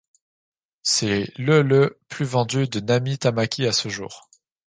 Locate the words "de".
2.67-2.79